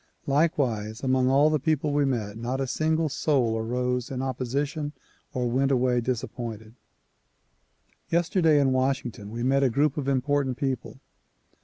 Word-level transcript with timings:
Likewise 0.25 1.01
among 1.03 1.29
all 1.29 1.51
the 1.51 1.59
people 1.59 1.93
we 1.93 2.05
met, 2.05 2.35
not 2.35 2.59
a 2.59 2.65
single 2.65 3.07
soul 3.07 3.55
arose 3.55 4.09
in 4.09 4.19
opposition 4.23 4.93
or 5.31 5.47
went 5.47 5.69
away 5.69 6.01
disappointed. 6.01 6.73
Yesterday 8.09 8.59
in 8.59 8.71
Washington 8.71 9.29
we 9.29 9.43
met 9.43 9.61
a 9.61 9.69
group 9.69 9.97
of 9.97 10.07
important 10.07 10.57
people. 10.57 10.99